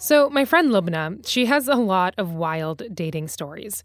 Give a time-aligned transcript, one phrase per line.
[0.00, 3.82] So, my friend Lubna, she has a lot of wild dating stories.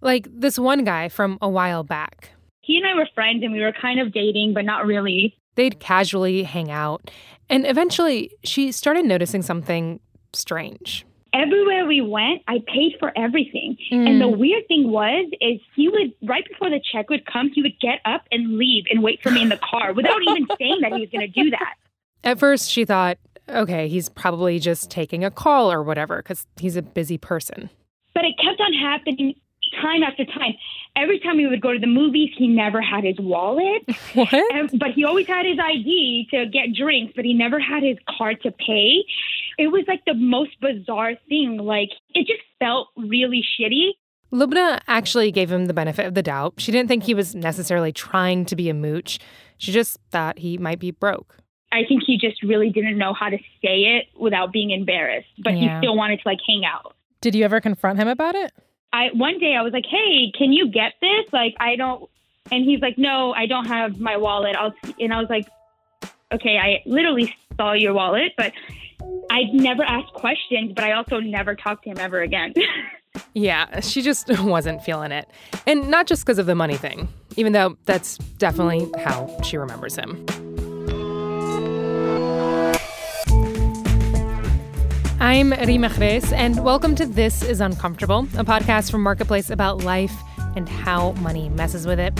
[0.00, 2.30] Like this one guy from a while back.
[2.62, 5.36] He and I were friends and we were kind of dating, but not really.
[5.56, 7.10] They'd casually hang out.
[7.50, 10.00] And eventually, she started noticing something
[10.32, 11.04] strange.
[11.34, 13.76] Everywhere we went, I paid for everything.
[13.92, 14.08] Mm.
[14.08, 17.60] And the weird thing was, is he would right before the check would come, he
[17.60, 20.78] would get up and leave and wait for me in the car without even saying
[20.80, 21.74] that he was going to do that.
[22.24, 23.18] At first, she thought,
[23.54, 27.70] okay, he's probably just taking a call or whatever because he's a busy person.
[28.14, 29.34] But it kept on happening
[29.80, 30.54] time after time.
[30.96, 33.82] Every time we would go to the movies, he never had his wallet.
[34.14, 34.32] What?
[34.32, 37.96] And, but he always had his ID to get drinks, but he never had his
[38.08, 39.04] card to pay.
[39.56, 41.58] It was like the most bizarre thing.
[41.58, 43.90] Like, it just felt really shitty.
[44.32, 46.54] Lubna actually gave him the benefit of the doubt.
[46.58, 49.18] She didn't think he was necessarily trying to be a mooch.
[49.58, 51.36] She just thought he might be broke.
[51.72, 55.56] I think he just really didn't know how to say it without being embarrassed, but
[55.56, 55.78] yeah.
[55.78, 56.94] he still wanted to like hang out.
[57.20, 58.52] Did you ever confront him about it?
[58.92, 61.32] I one day I was like, "Hey, can you get this?
[61.32, 62.08] Like, I don't."
[62.50, 65.46] And he's like, "No, I don't have my wallet." I'll and I was like,
[66.32, 68.52] "Okay, I literally saw your wallet, but
[69.30, 72.52] I never asked questions, but I also never talked to him ever again."
[73.34, 75.30] yeah, she just wasn't feeling it.
[75.66, 79.94] And not just because of the money thing, even though that's definitely how she remembers
[79.94, 80.26] him.
[85.22, 90.14] I'm Reema Khrais, and welcome to This is Uncomfortable, a podcast from Marketplace about life
[90.56, 92.18] and how money messes with it.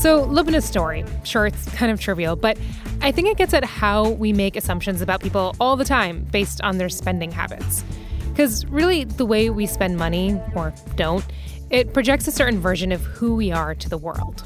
[0.00, 2.56] So, Lubna's story, sure, it's kind of trivial, but
[3.02, 6.62] I think it gets at how we make assumptions about people all the time based
[6.62, 7.84] on their spending habits.
[8.30, 11.26] Because really, the way we spend money, or don't,
[11.68, 14.42] it projects a certain version of who we are to the world.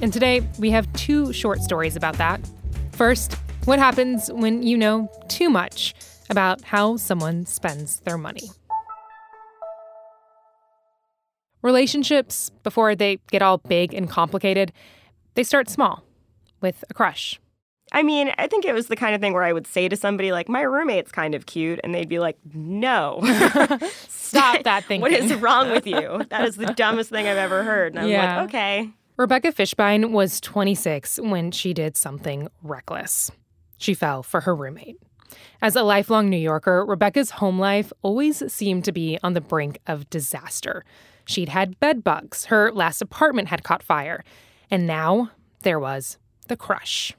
[0.00, 2.40] And today, we have two short stories about that.
[2.92, 5.96] First, what happens when you know too much
[6.30, 8.50] about how someone spends their money.
[11.62, 14.72] Relationships, before they get all big and complicated,
[15.34, 16.04] they start small
[16.60, 17.40] with a crush.
[17.92, 19.96] I mean, I think it was the kind of thing where I would say to
[19.96, 23.20] somebody like, "My roommate's kind of cute," and they'd be like, "No,
[24.08, 25.00] stop that thing.
[25.00, 26.22] what is wrong with you?
[26.30, 30.40] That is the dumbest thing I've ever heard." And I'm like, "Okay." Rebecca Fishbein was
[30.40, 33.30] 26 when she did something reckless.
[33.78, 34.96] She fell for her roommate.
[35.62, 39.78] As a lifelong New Yorker, Rebecca's home life always seemed to be on the brink
[39.86, 40.84] of disaster.
[41.24, 44.24] She'd had bed bugs, her last apartment had caught fire,
[44.70, 45.30] and now
[45.62, 46.18] there was
[46.48, 47.14] the crush.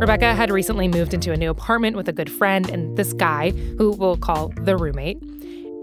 [0.00, 3.50] Rebecca had recently moved into a new apartment with a good friend and this guy,
[3.50, 5.20] who we'll call the roommate.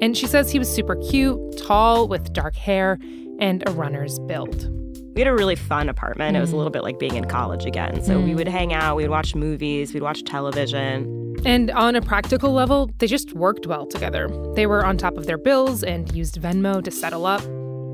[0.01, 2.97] And she says he was super cute, tall, with dark hair,
[3.39, 4.71] and a runner's build.
[5.15, 6.35] We had a really fun apartment.
[6.35, 6.39] Mm.
[6.39, 8.03] It was a little bit like being in college again.
[8.03, 8.25] So mm.
[8.25, 11.37] we would hang out, we would watch movies, we'd watch television.
[11.45, 14.27] And on a practical level, they just worked well together.
[14.55, 17.41] They were on top of their bills and used Venmo to settle up.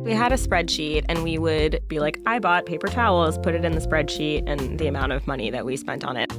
[0.04, 3.64] We had a spreadsheet and we would be like, I bought paper towels, put it
[3.64, 6.32] in the spreadsheet, and the amount of money that we spent on it.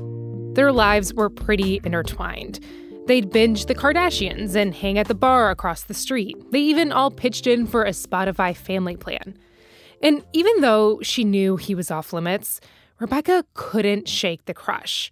[0.56, 2.59] Their lives were pretty intertwined.
[3.06, 6.37] They'd binge the Kardashians and hang at the bar across the street.
[6.50, 9.37] They even all pitched in for a Spotify family plan.
[10.02, 12.60] And even though she knew he was off limits,
[12.98, 15.10] Rebecca couldn't shake the crush.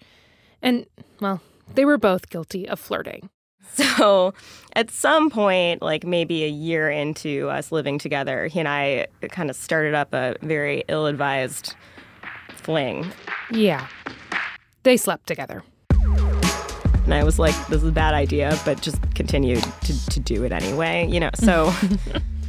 [0.60, 0.86] And,
[1.20, 1.40] well,
[1.74, 3.30] they were both guilty of flirting.
[3.72, 4.34] So,
[4.74, 9.48] at some point, like maybe a year into us living together, he and I kind
[9.48, 11.76] of started up a very ill advised
[12.56, 13.12] fling.
[13.52, 13.86] Yeah.
[14.82, 15.62] They slept together.
[15.90, 20.42] And I was like, this is a bad idea, but just continued to, to do
[20.42, 21.30] it anyway, you know?
[21.34, 21.72] So.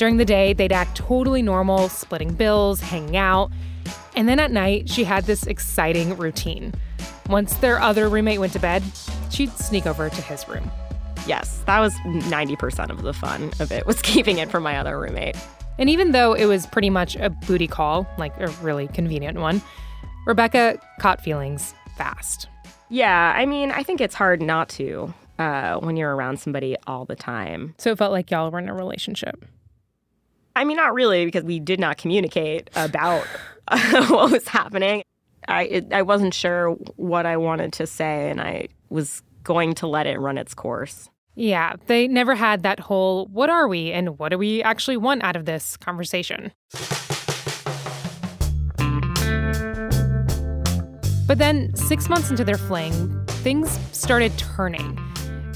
[0.00, 3.50] During the day, they'd act totally normal, splitting bills, hanging out.
[4.16, 6.72] And then at night, she had this exciting routine.
[7.28, 8.82] Once their other roommate went to bed,
[9.30, 10.70] she'd sneak over to his room.
[11.26, 14.98] Yes, that was 90% of the fun of it, was keeping it from my other
[14.98, 15.36] roommate.
[15.78, 19.60] And even though it was pretty much a booty call, like a really convenient one,
[20.26, 22.48] Rebecca caught feelings fast.
[22.88, 27.04] Yeah, I mean, I think it's hard not to uh, when you're around somebody all
[27.04, 27.74] the time.
[27.76, 29.44] So it felt like y'all were in a relationship.
[30.56, 33.24] I mean, not really, because we did not communicate about
[34.08, 35.04] what was happening.
[35.48, 39.86] I it, I wasn't sure what I wanted to say, and I was going to
[39.86, 41.08] let it run its course.
[41.34, 45.22] Yeah, they never had that whole "what are we and what do we actually want
[45.22, 46.52] out of this" conversation.
[51.26, 54.98] But then, six months into their fling, things started turning.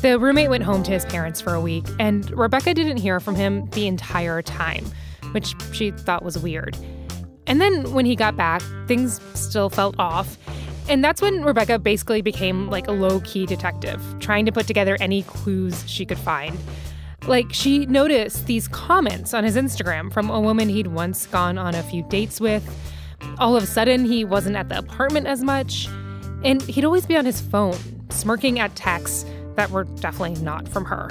[0.05, 3.35] The roommate went home to his parents for a week, and Rebecca didn't hear from
[3.35, 4.85] him the entire time,
[5.33, 6.77] which she thought was weird.
[7.47, 10.37] And then when he got back, things still felt off.
[10.91, 14.99] And that's when Rebecca basically became like a low key detective, trying to put together
[15.01, 16.59] any clues she could find.
[17.27, 21.75] Like, she noticed these comments on his Instagram from a woman he'd once gone on
[21.75, 22.63] a few dates with.
[23.39, 25.89] All of a sudden, he wasn't at the apartment as much,
[26.45, 27.79] and he'd always be on his phone,
[28.11, 29.25] smirking at texts
[29.57, 31.09] that were definitely not from her.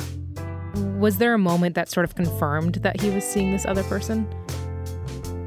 [1.00, 4.28] Was there a moment that sort of confirmed that he was seeing this other person?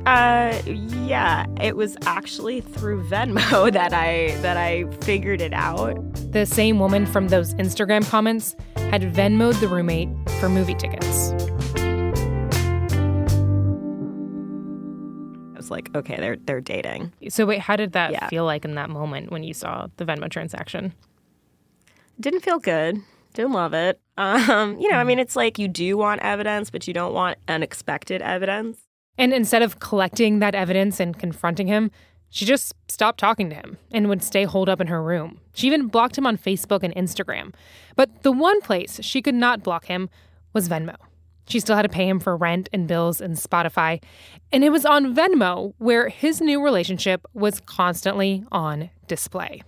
[0.07, 5.99] Uh, yeah, it was actually through Venmo that I that I figured it out.
[6.33, 10.09] The same woman from those Instagram comments had Venmoed the roommate
[10.39, 11.33] for movie tickets.
[15.55, 17.13] I was like, okay, they're they're dating.
[17.31, 18.29] So wait, how did that Yeah.
[18.29, 20.93] feel like in that moment when you saw the Venmo transaction?
[22.21, 23.01] Didn't feel good.
[23.35, 24.01] Didn't love it.
[24.17, 27.39] Um, you know, I mean, it's like you do want evidence, but you don't want
[27.49, 28.79] unexpected evidence.
[29.19, 31.91] And instead of collecting that evidence and confronting him,
[32.31, 35.41] she just stopped talking to him and would stay holed up in her room.
[35.55, 37.55] She even blocked him on Facebook and Instagram.
[37.95, 40.09] But the one place she could not block him
[40.53, 40.97] was Venmo.
[41.49, 44.03] She still had to pay him for rent and bills and Spotify.
[44.53, 49.63] And it was on Venmo where his new relationship was constantly on display.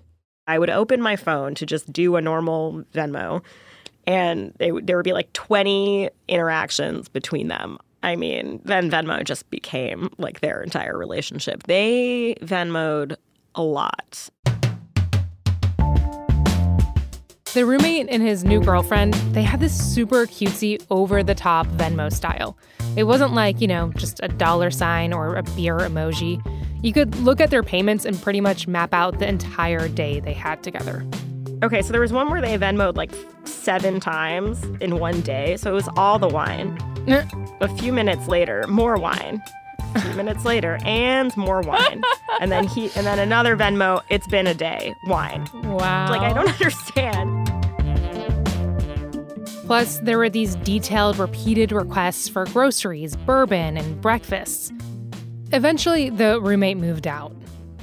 [0.49, 3.45] I would open my phone to just do a normal Venmo,
[4.06, 7.77] and they, there would be like 20 interactions between them.
[8.03, 11.65] I mean, then Venmo just became like their entire relationship.
[11.65, 13.17] They Venmoed
[13.55, 14.31] a lot.
[17.53, 22.11] The roommate and his new girlfriend, they had this super cutesy, over the top Venmo
[22.11, 22.56] style.
[22.97, 26.43] It wasn't like, you know, just a dollar sign or a beer emoji.
[26.82, 30.32] You could look at their payments and pretty much map out the entire day they
[30.32, 31.04] had together.
[31.62, 33.10] Okay, so there was one where they Venmoed like
[33.44, 35.56] seven times in one day.
[35.56, 36.78] So it was all the wine.
[37.08, 37.25] Eh.
[37.60, 39.42] A few minutes later, more wine.
[39.94, 42.02] A few minutes later, and more wine.
[42.40, 45.48] And then he and then another Venmo, it's been a day, wine.
[45.64, 46.10] Wow.
[46.10, 47.46] Like I don't understand.
[49.66, 54.72] Plus, there were these detailed, repeated requests for groceries, bourbon, and breakfasts.
[55.53, 57.35] Eventually, the roommate moved out,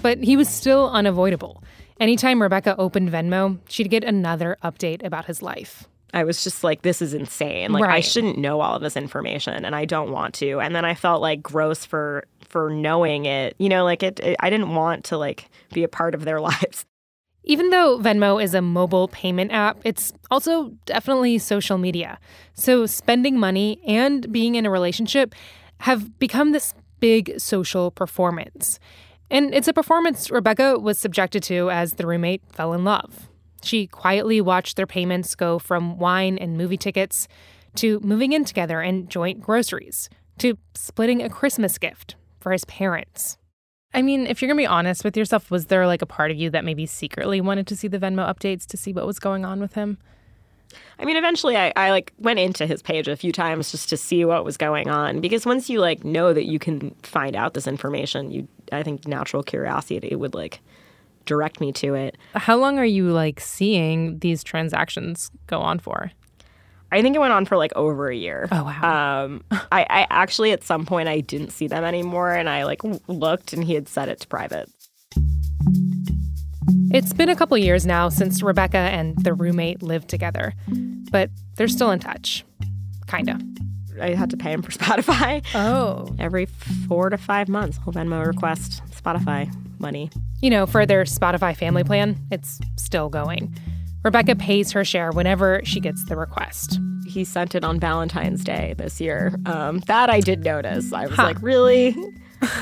[0.04, 1.64] but he was still unavoidable.
[2.00, 5.88] Anytime Rebecca opened Venmo, she'd get another update about his life.
[6.14, 7.72] I was just like, this is insane.
[7.72, 10.60] Like I shouldn't know all of this information and I don't want to.
[10.60, 13.56] And then I felt like gross for for knowing it.
[13.58, 16.40] You know, like it, it I didn't want to like be a part of their
[16.52, 16.86] lives.
[17.44, 22.18] Even though Venmo is a mobile payment app, it's also definitely social media.
[22.54, 25.36] So spending money and being in a relationship
[25.80, 26.74] have become this
[27.06, 28.80] big social performance.
[29.30, 33.30] And it's a performance Rebecca was subjected to as the roommate fell in love.
[33.62, 37.28] She quietly watched their payments go from wine and movie tickets
[37.76, 40.10] to moving in together and joint groceries
[40.40, 43.38] to splitting a Christmas gift for his parents.
[43.94, 46.38] I mean, if you're gonna be honest with yourself, was there like a part of
[46.38, 49.46] you that maybe secretly wanted to see the Venmo updates to see what was going
[49.46, 50.00] on with him?
[51.00, 53.98] I mean, eventually I, I like went into his page a few times just to
[53.98, 57.54] see what was going on because once you like know that you can find out
[57.54, 60.62] this information, you I think natural curiosity would like
[61.26, 62.18] direct me to it.
[62.36, 66.12] How long are you like seeing these transactions go on for?
[66.92, 68.48] I think it went on for like over a year.
[68.52, 69.26] Oh, wow.
[69.26, 72.82] Um, I, I actually at some point I didn't see them anymore, and I like
[73.08, 74.70] looked, and he had set it to private.
[76.96, 80.54] It's been a couple years now since Rebecca and the roommate lived together,
[81.12, 82.46] but they're still in touch.
[83.08, 83.38] Kinda.
[84.02, 86.16] I had to pay him for Spotify Oh.
[86.20, 86.46] every
[86.88, 87.78] four to five months.
[87.78, 90.10] Whole Venmo request Spotify money.
[90.42, 93.54] You know, for their Spotify family plan, it's still going.
[94.04, 96.80] Rebecca pays her share whenever she gets the request.
[97.08, 99.36] He sent it on Valentine's Day this year.
[99.46, 100.94] Um, that I did notice.
[100.94, 101.96] I was like, really?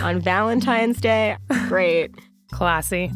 [0.01, 1.37] on Valentine's Day?
[1.67, 2.11] Great.
[2.51, 3.11] Classy.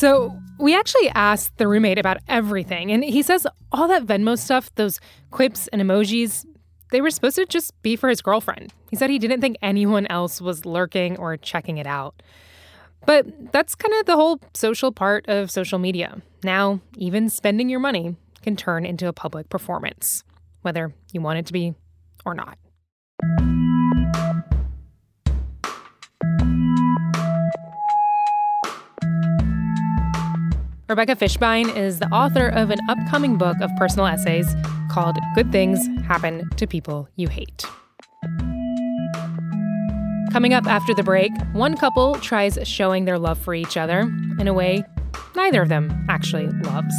[0.00, 4.74] So, we actually asked the roommate about everything, and he says all that Venmo stuff,
[4.76, 4.98] those
[5.30, 6.46] quips and emojis,
[6.90, 8.72] they were supposed to just be for his girlfriend.
[8.88, 12.22] He said he didn't think anyone else was lurking or checking it out.
[13.04, 16.22] But that's kind of the whole social part of social media.
[16.42, 20.24] Now, even spending your money can turn into a public performance,
[20.62, 21.74] whether you want it to be
[22.24, 22.56] or not.
[30.90, 34.56] Rebecca Fishbein is the author of an upcoming book of personal essays
[34.90, 37.64] called Good Things Happen to People You Hate.
[40.32, 44.00] Coming up after the break, one couple tries showing their love for each other
[44.40, 44.82] in a way
[45.36, 46.94] neither of them actually loves.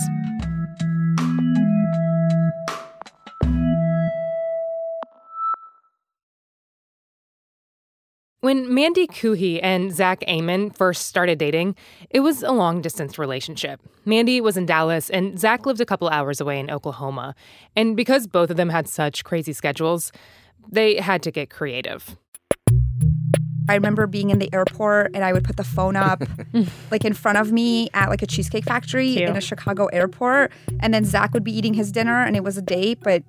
[8.42, 11.76] When Mandy Kuhi and Zach Amon first started dating,
[12.10, 13.80] it was a long distance relationship.
[14.04, 17.36] Mandy was in Dallas and Zach lived a couple hours away in Oklahoma.
[17.76, 20.12] And because both of them had such crazy schedules,
[20.72, 22.18] they had to get creative.
[23.70, 26.24] I remember being in the airport and I would put the phone up
[26.92, 29.30] like in front of me at like a cheesecake factory Cute.
[29.30, 30.52] in a Chicago airport.
[30.80, 33.22] And then Zach would be eating his dinner and it was a date, but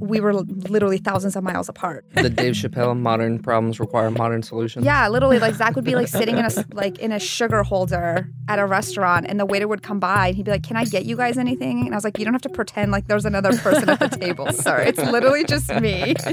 [0.00, 2.04] we were literally thousands of miles apart.
[2.14, 4.84] the Dave Chappelle modern problems require modern solutions.
[4.84, 7.62] Yeah, literally like Zach would be like sitting in a s- like in a sugar
[7.62, 10.76] holder at a restaurant and the waiter would come by and he'd be like, Can
[10.76, 11.86] I get you guys anything?
[11.86, 14.08] And I was like, You don't have to pretend like there's another person at the
[14.08, 14.78] table, sir.
[14.80, 16.14] It's literally just me.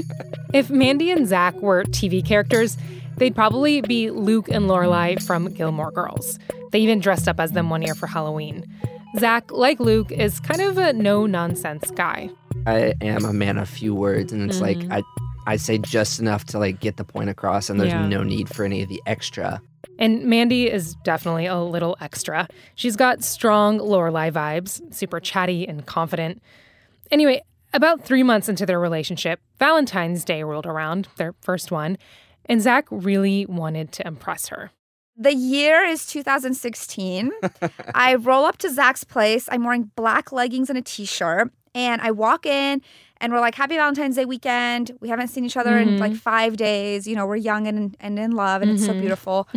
[0.52, 2.76] If Mandy and Zach were TV characters,
[3.16, 6.38] they'd probably be Luke and Lorelai from Gilmore Girls.
[6.70, 8.64] They even dressed up as them one year for Halloween.
[9.18, 12.30] Zach, like Luke, is kind of a no nonsense guy.
[12.66, 14.92] I am a man of few words, and it's like mm-hmm.
[14.92, 15.02] I,
[15.46, 18.06] I say just enough to like get the point across, and there's Yeah.
[18.06, 19.60] no need for any of the extra.
[19.98, 22.48] And Mandy is definitely a little extra.
[22.74, 26.42] She's got strong Lorelai vibes, super chatty and confident.
[27.10, 27.42] Anyway,
[27.72, 31.98] about three months into their relationship, Valentine's Day rolled around, their first one,
[32.46, 34.70] and Zach really wanted to impress her.
[35.16, 37.30] The year is 2016.
[37.94, 39.48] I roll up to Zach's place.
[39.52, 41.52] I'm wearing black leggings and a t shirt.
[41.74, 42.82] And I walk in
[43.18, 44.92] and we're like, Happy Valentine's Day weekend.
[45.00, 45.98] We haven't seen each other in mm-hmm.
[45.98, 47.06] like five days.
[47.06, 49.00] You know, we're young and, and in love and it's so mm-hmm.
[49.00, 49.48] beautiful.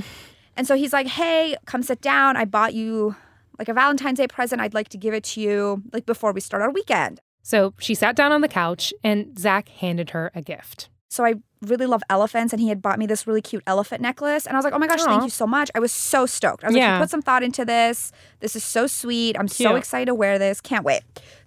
[0.56, 2.36] And so he's like, Hey, come sit down.
[2.38, 3.16] I bought you
[3.60, 4.62] like a Valentine's Day present.
[4.62, 7.20] I'd like to give it to you like before we start our weekend.
[7.44, 10.90] So she sat down on the couch and Zach handed her a gift.
[11.10, 14.46] So I really love elephants, and he had bought me this really cute elephant necklace.
[14.46, 15.06] And I was like, oh my gosh, Aw.
[15.06, 15.72] thank you so much.
[15.74, 16.64] I was so stoked.
[16.64, 16.98] I was like, Yeah.
[16.98, 18.12] you put some thought into this.
[18.42, 19.38] This is so sweet.
[19.40, 20.60] I'm so excited to wear this.
[20.62, 21.02] Can't wait.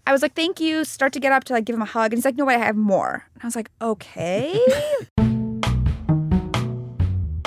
[0.06, 0.84] I was like, thank you.
[0.84, 2.12] Start to get up to like give him a hug.
[2.12, 3.24] And he's like, no, wait, I have more.
[3.34, 4.58] And I was like, okay.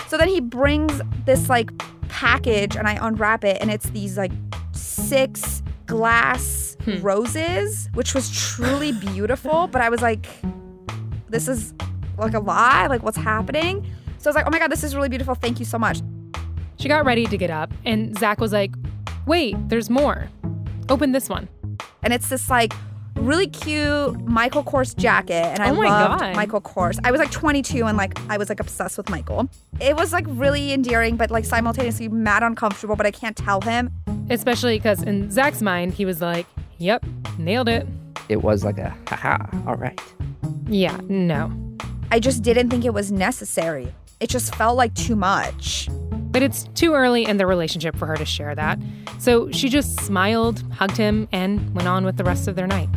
[0.08, 1.72] so then he brings this like
[2.10, 4.32] package, and I unwrap it, and it's these like
[4.72, 7.02] six glass hmm.
[7.02, 9.68] roses, which was truly beautiful.
[9.68, 10.28] But I was like,
[11.30, 11.74] this is
[12.18, 12.88] like a lie?
[12.88, 13.86] Like, what's happening?
[14.20, 15.36] So I was like, oh my God, this is really beautiful.
[15.36, 16.02] Thank you so much.
[16.78, 18.74] She got ready to get up, and Zach was like,
[19.26, 20.30] Wait, there's more.
[20.90, 21.48] Open this one.
[22.04, 22.74] And it's this like
[23.16, 25.34] really cute Michael Kors jacket.
[25.46, 26.36] And I Oh my loved God.
[26.36, 27.00] Michael Kors.
[27.04, 29.48] I was like 22 and like I was like obsessed with Michael.
[29.80, 33.92] It was like really endearing, but like simultaneously mad uncomfortable, but I can't tell him.
[34.30, 36.48] Especially because in Zach's mind, he was like,
[36.80, 37.06] Yep,
[37.38, 37.88] nailed it.
[38.30, 39.38] It was like a haha.
[39.68, 40.00] All right.
[40.68, 41.52] Yeah, no.
[42.12, 43.94] I just didn't think it was necessary.
[44.20, 45.90] It just felt like too much.
[46.34, 48.80] But it's too early in the relationship for her to share that.
[49.20, 52.90] So she just smiled, hugged him, and went on with the rest of their night.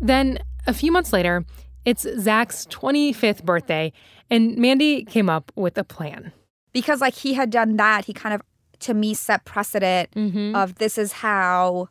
[0.00, 1.44] Then, a few months later,
[1.84, 3.92] it's Zach's 25th birthday,
[4.28, 6.32] and Mandy came up with a plan.
[6.72, 8.42] Because like he had done that, he kind of
[8.80, 10.56] to me set precedent mm-hmm.
[10.56, 11.88] of this is how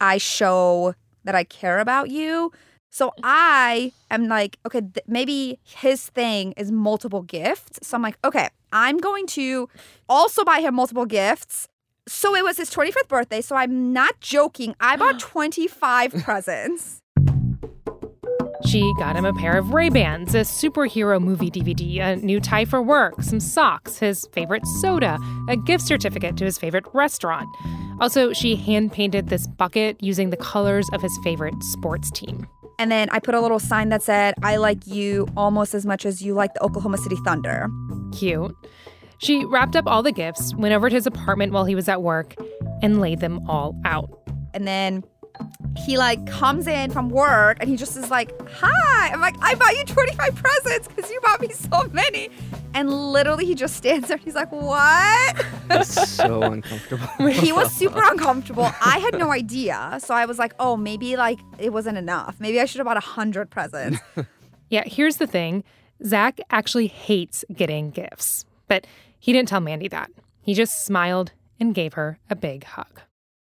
[0.00, 2.52] I show that I care about you.
[2.96, 7.78] So I am like, okay, th- maybe his thing is multiple gifts.
[7.86, 9.68] So I'm like, okay, I'm going to
[10.08, 11.68] also buy him multiple gifts.
[12.08, 13.42] So it was his 25th birthday.
[13.42, 14.74] So I'm not joking.
[14.80, 17.02] I bought 25 presents.
[18.64, 22.80] She got him a pair of Ray-Bans, a superhero movie DVD, a new tie for
[22.80, 25.18] work, some socks, his favorite soda,
[25.50, 27.46] a gift certificate to his favorite restaurant.
[28.00, 32.46] Also, she hand-painted this bucket using the colors of his favorite sports team.
[32.78, 36.04] And then I put a little sign that said, I like you almost as much
[36.04, 37.68] as you like the Oklahoma City Thunder.
[38.12, 38.54] Cute.
[39.18, 42.02] She wrapped up all the gifts, went over to his apartment while he was at
[42.02, 42.34] work,
[42.82, 44.10] and laid them all out.
[44.52, 45.04] And then
[45.84, 49.08] he like comes in from work and he just is like, Hi.
[49.12, 52.30] I'm like, I bought you 25 presents because you bought me so many.
[52.74, 55.44] And literally he just stands there and he's like, What?
[55.70, 57.06] It's so uncomfortable.
[57.28, 58.64] he was super uncomfortable.
[58.84, 59.98] I had no idea.
[60.02, 62.36] So I was like, Oh, maybe like it wasn't enough.
[62.40, 63.98] Maybe I should have bought a hundred presents.
[64.68, 65.62] Yeah, here's the thing
[66.04, 68.84] Zach actually hates getting gifts, but
[69.20, 70.10] he didn't tell Mandy that.
[70.42, 73.00] He just smiled and gave her a big hug.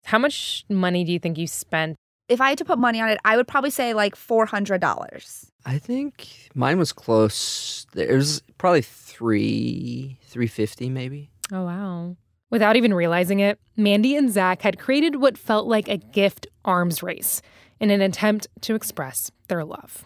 [0.08, 1.98] How much money do you think you spent?
[2.30, 5.50] if I had to put money on it, I would probably say like $400.
[5.66, 7.86] I think mine was close.
[7.94, 11.30] It was probably three, three fifty maybe.
[11.52, 12.16] Oh, wow.
[12.50, 17.04] Without even realizing it, Mandy and Zach had created what felt like a gift arms
[17.04, 17.42] race
[17.80, 20.06] in an attempt to express their love.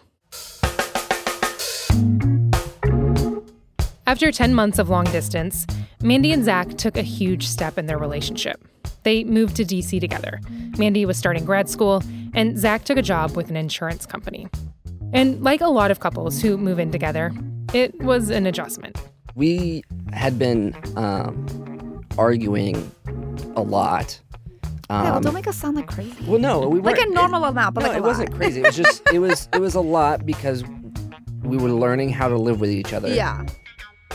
[4.06, 5.64] After 10 months of long distance,
[6.02, 8.62] Mandy and Zach took a huge step in their relationship.
[9.04, 10.40] They moved to DC together.
[10.78, 12.02] Mandy was starting grad school,
[12.34, 14.48] and Zach took a job with an insurance company.
[15.12, 17.32] And like a lot of couples who move in together,
[17.74, 18.96] it was an adjustment.
[19.34, 19.82] We
[20.12, 22.90] had been um, arguing
[23.56, 24.18] a lot.
[24.90, 26.14] Um, yeah, well, don't make us sound like crazy.
[26.26, 28.60] well, no, we weren't- like a normal amount, but no, like a it wasn't crazy.
[28.60, 30.64] It was just it was it was a lot because
[31.42, 33.08] we were learning how to live with each other.
[33.12, 33.44] Yeah.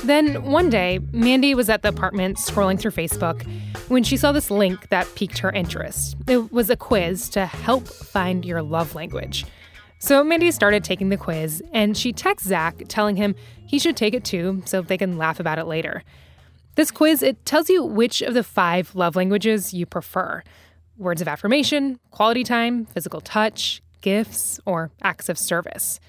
[0.03, 3.45] Then one day, Mandy was at the apartment scrolling through Facebook
[3.89, 6.15] when she saw this link that piqued her interest.
[6.27, 9.45] It was a quiz to help find your love language.
[9.99, 13.35] So Mandy started taking the quiz and she texts Zach telling him
[13.65, 16.03] he should take it too so they can laugh about it later.
[16.75, 20.43] This quiz, it tells you which of the five love languages you prefer.
[20.97, 25.99] Words of affirmation, quality time, physical touch, gifts, or acts of service.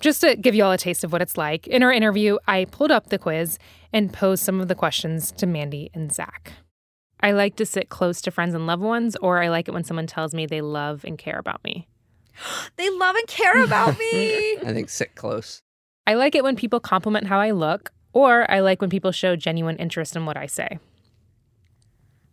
[0.00, 2.64] Just to give you all a taste of what it's like, in our interview, I
[2.64, 3.58] pulled up the quiz
[3.92, 6.54] and posed some of the questions to Mandy and Zach.
[7.20, 9.84] I like to sit close to friends and loved ones, or I like it when
[9.84, 11.86] someone tells me they love and care about me.
[12.76, 14.56] They love and care about me.
[14.64, 15.60] I think sit close.
[16.06, 19.36] I like it when people compliment how I look, or I like when people show
[19.36, 20.78] genuine interest in what I say.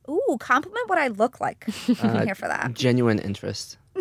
[0.10, 1.68] Ooh, compliment what I look like.
[2.02, 2.74] I'm uh, here for that.
[2.74, 3.78] Genuine interest.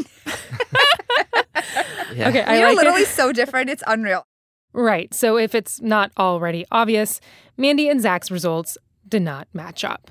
[2.17, 2.29] yeah.
[2.29, 3.09] Okay, We I are like literally it.
[3.09, 3.71] so different.
[3.71, 4.25] It's unreal.
[4.73, 7.21] Right, so if it's not already obvious,
[7.57, 8.77] Mandy and Zach's results
[9.09, 10.11] did not match up.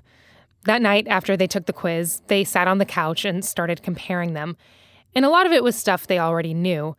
[0.63, 4.33] That night, after they took the quiz, they sat on the couch and started comparing
[4.33, 4.57] them.
[5.13, 6.95] And a lot of it was stuff they already knew.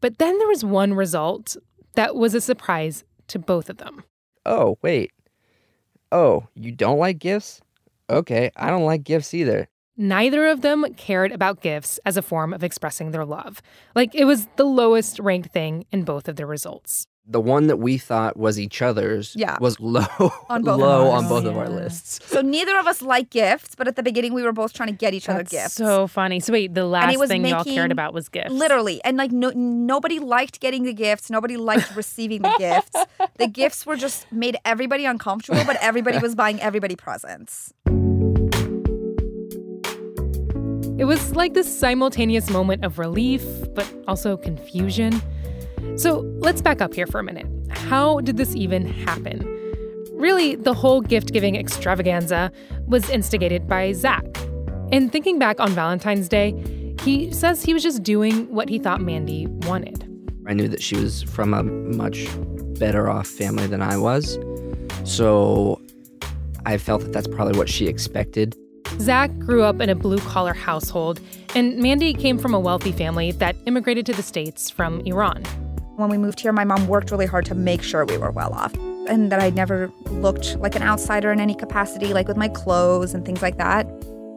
[0.00, 1.56] But then there was one result
[1.94, 4.02] that was a surprise to both of them.
[4.46, 5.12] Oh, wait.
[6.10, 7.60] Oh, you don't like gifts?
[8.08, 9.68] Okay, I don't like gifts either.
[9.96, 13.62] Neither of them cared about gifts as a form of expressing their love.
[13.94, 17.06] Like it was the lowest ranked thing in both of their results.
[17.26, 19.56] The one that we thought was each other's Yeah.
[19.58, 20.04] was low
[20.50, 22.20] On both of low on both of our lists.
[22.28, 24.94] So neither of us like gifts, but at the beginning we were both trying to
[24.94, 25.74] get each other That's gifts.
[25.76, 26.38] so funny.
[26.40, 28.50] So wait, the last was thing y'all cared about was gifts.
[28.52, 29.02] Literally.
[29.04, 31.30] And like no, nobody liked getting the gifts.
[31.30, 33.30] Nobody liked receiving the gifts.
[33.38, 37.72] The gifts were just made everybody uncomfortable, but everybody was buying everybody presents.
[40.96, 45.20] It was like this simultaneous moment of relief, but also confusion.
[45.96, 47.46] So let's back up here for a minute.
[47.70, 49.44] How did this even happen?
[50.12, 52.52] Really, the whole gift giving extravaganza
[52.86, 54.24] was instigated by Zach.
[54.92, 56.54] And thinking back on Valentine's Day,
[57.02, 60.08] he says he was just doing what he thought Mandy wanted.
[60.46, 62.28] I knew that she was from a much
[62.78, 64.38] better off family than I was.
[65.02, 65.80] So
[66.64, 68.56] I felt that that's probably what she expected.
[68.98, 71.20] Zach grew up in a blue collar household,
[71.54, 75.42] and Mandy came from a wealthy family that immigrated to the States from Iran.
[75.96, 78.52] When we moved here, my mom worked really hard to make sure we were well
[78.52, 78.74] off
[79.06, 83.14] and that I never looked like an outsider in any capacity, like with my clothes
[83.14, 83.86] and things like that.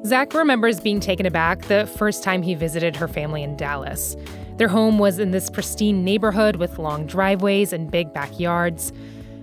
[0.05, 4.15] Zach remembers being taken aback the first time he visited her family in Dallas.
[4.57, 8.91] Their home was in this pristine neighborhood with long driveways and big backyards.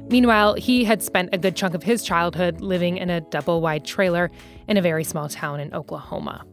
[0.08, 3.84] Meanwhile, he had spent a good chunk of his childhood living in a double wide
[3.84, 4.30] trailer
[4.68, 6.44] in a very small town in Oklahoma.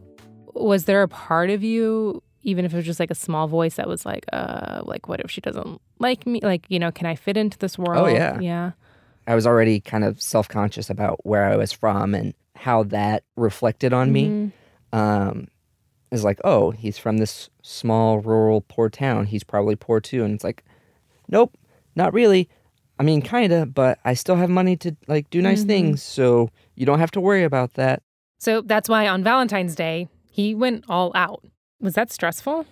[0.54, 3.76] Was there a part of you, even if it was just like a small voice
[3.76, 6.40] that was like, uh, like what if she doesn't like me?
[6.42, 8.06] Like, you know, can I fit into this world?
[8.06, 8.40] Oh, yeah.
[8.40, 8.72] Yeah.
[9.26, 13.24] I was already kind of self conscious about where I was from and how that
[13.36, 14.52] reflected on me.
[14.92, 15.48] Um,
[16.10, 19.26] is like, oh, he's from this small, rural, poor town.
[19.26, 20.24] He's probably poor too.
[20.24, 20.62] And it's like,
[21.28, 21.56] nope,
[21.96, 22.48] not really.
[23.02, 26.86] I mean, kinda, but I still have money to like do nice things, so you
[26.86, 28.00] don't have to worry about that.
[28.38, 31.44] So that's why on Valentine's Day, he went all out.
[31.80, 32.64] Was that stressful?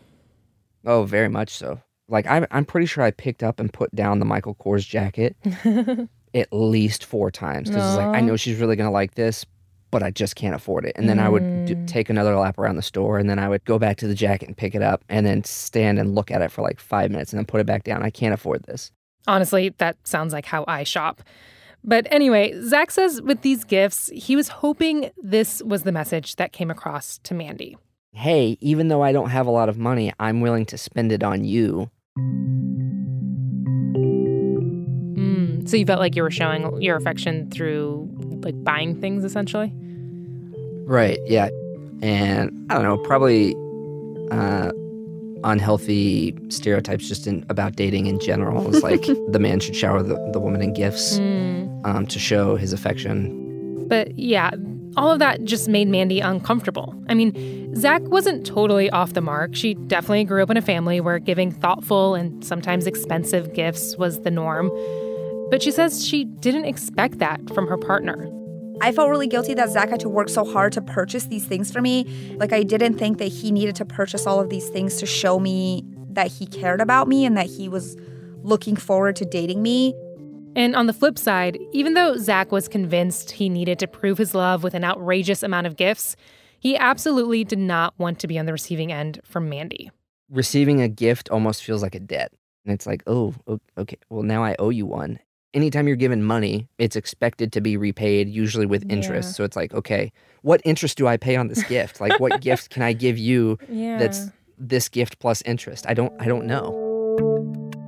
[0.86, 1.80] Oh, very much so.
[2.08, 5.34] Like I'm, I'm pretty sure I picked up and put down the Michael Kors jacket
[6.32, 9.44] at least four times because like I know she's really gonna like this,
[9.90, 10.92] but I just can't afford it.
[10.94, 11.86] And then I would do, Mm.
[11.88, 14.46] take another lap around the store, and then I would go back to the jacket
[14.46, 17.32] and pick it up, and then stand and look at it for like five minutes,
[17.32, 18.04] and then put it back down.
[18.04, 18.92] I can't afford this.
[19.26, 21.22] Honestly, that sounds like how I shop.
[21.82, 26.52] But anyway, Zach says with these gifts, he was hoping this was the message that
[26.52, 27.76] came across to Mandy.
[28.12, 31.22] Hey, even though I don't have a lot of money, I'm willing to spend it
[31.22, 31.90] on you.
[35.16, 35.68] Mm.
[35.68, 38.10] So you felt like you were showing your affection through
[38.42, 39.72] like buying things essentially?
[40.86, 41.18] Right.
[41.26, 41.50] Yeah.
[42.02, 43.54] And I don't know, probably
[44.30, 44.72] uh,
[45.44, 50.14] unhealthy stereotypes just in about dating in general is like the man should shower the,
[50.32, 51.84] the woman in gifts Mm.
[51.86, 53.86] um, to show his affection.
[53.88, 54.50] But yeah,
[54.96, 56.94] all of that just made Mandy uncomfortable.
[57.08, 59.54] I mean, Zach wasn't totally off the mark.
[59.54, 64.20] She definitely grew up in a family where giving thoughtful and sometimes expensive gifts was
[64.22, 64.70] the norm.
[65.50, 68.28] But she says she didn't expect that from her partner.
[68.82, 71.70] I felt really guilty that Zach had to work so hard to purchase these things
[71.70, 72.04] for me.
[72.36, 75.38] Like, I didn't think that he needed to purchase all of these things to show
[75.38, 77.96] me that he cared about me and that he was
[78.42, 79.94] looking forward to dating me.
[80.56, 84.34] And on the flip side, even though Zach was convinced he needed to prove his
[84.34, 86.16] love with an outrageous amount of gifts,
[86.58, 89.90] he absolutely did not want to be on the receiving end from Mandy.
[90.30, 92.32] Receiving a gift almost feels like a debt.
[92.64, 93.34] And it's like, oh,
[93.78, 95.18] okay, well, now I owe you one.
[95.52, 99.30] Anytime you're given money, it's expected to be repaid, usually with interest.
[99.30, 99.32] Yeah.
[99.32, 102.00] So it's like, okay, what interest do I pay on this gift?
[102.00, 103.98] Like, what gift can I give you Yeah.
[103.98, 105.86] that's this gift plus interest?
[105.88, 106.86] I don't, I don't know.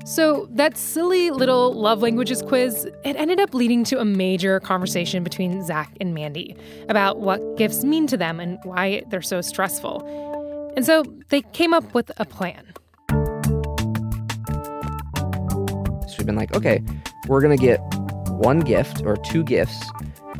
[0.04, 5.22] So, that silly little love languages quiz, it ended up leading to a major conversation
[5.22, 6.56] between Zach and Mandy
[6.88, 10.02] about what gifts mean to them and why they're so stressful.
[10.76, 12.66] And so they came up with a plan.
[16.08, 16.82] So we've been like, okay,
[17.28, 17.78] we're gonna get
[18.28, 19.90] one gift or two gifts,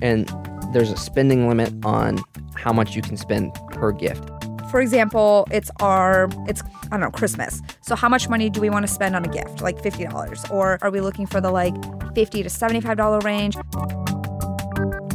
[0.01, 0.29] and
[0.73, 2.18] there's a spending limit on
[2.55, 4.29] how much you can spend per gift.
[4.71, 7.61] For example, it's our it's I don't know, Christmas.
[7.83, 9.61] So how much money do we want to spend on a gift?
[9.61, 11.75] Like $50 or are we looking for the like
[12.14, 13.57] 50 to $75 range?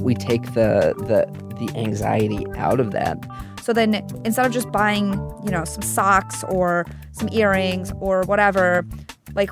[0.01, 1.25] We take the the
[1.57, 3.17] the anxiety out of that.
[3.63, 8.85] So then instead of just buying, you know, some socks or some earrings or whatever,
[9.33, 9.49] like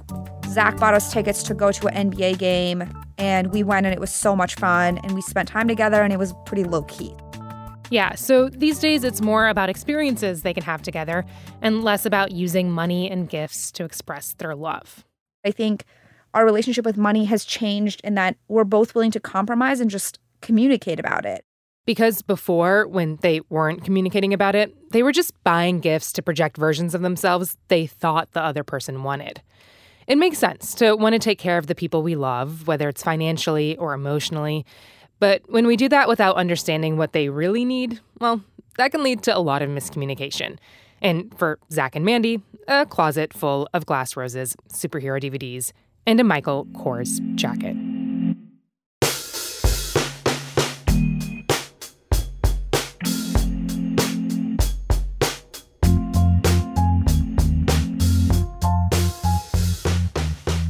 [0.56, 4.00] Zach bought us tickets to go to an NBA game and we went and it
[4.00, 7.14] was so much fun and we spent time together and it was pretty low key.
[7.90, 11.26] Yeah, so these days it's more about experiences they can have together
[11.62, 15.04] and less about using money and gifts to express their love.
[15.46, 15.84] I think
[16.34, 20.20] our relationship with money has changed in that we're both willing to compromise and just
[20.40, 21.44] communicate about it.
[21.86, 26.56] Because before, when they weren't communicating about it, they were just buying gifts to project
[26.56, 29.42] versions of themselves they thought the other person wanted.
[30.08, 33.02] It makes sense to want to take care of the people we love, whether it's
[33.02, 34.66] financially or emotionally.
[35.20, 38.42] But when we do that without understanding what they really need, well,
[38.78, 40.58] that can lead to a lot of miscommunication.
[41.02, 45.72] And for Zach and Mandy, a closet full of glass roses, superhero DVDs,
[46.06, 47.76] and a Michael Kors jacket.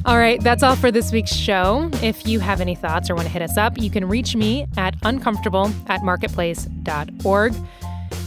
[0.06, 1.90] All right, that's all for this week's show.
[2.04, 4.68] If you have any thoughts or want to hit us up, you can reach me
[4.78, 7.56] at uncomfortable at marketplace.org.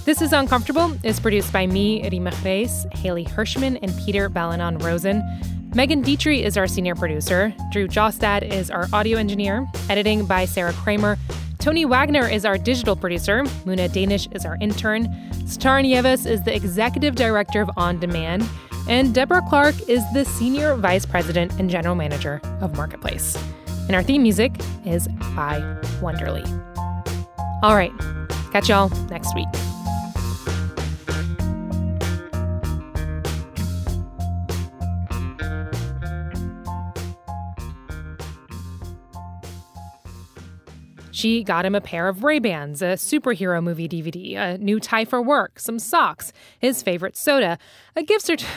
[0.05, 5.23] This is Uncomfortable is produced by me, Reema Khrais, Hayley Hershman, and Peter Balonon Rosen.
[5.73, 7.55] Megan Detrick is our senior producer.
[7.71, 9.65] Drew Jostad is our audio engineer.
[9.89, 11.17] Editing by Sarah Kramer.
[11.61, 13.45] Tony Wagner is our digital producer.
[13.65, 15.09] Muna Danish is our intern.
[15.47, 18.49] Star Nieves is the executive director of On Demand.
[18.89, 23.37] And Deborah Clark is the senior vice president and general manager of Marketplace.
[23.87, 24.53] And our theme music
[24.85, 25.61] is by
[26.01, 26.45] Wonderly.
[27.63, 27.93] All right,
[28.53, 29.49] catch y'all next week.
[41.19, 45.21] She got him a pair of Ray-Bans, a superhero movie DVD, a new tie for
[45.21, 47.59] work, some socks, his favorite soda,
[47.97, 48.55] a gift certificate.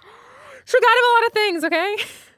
[0.64, 1.96] She got him a lot of things, okay?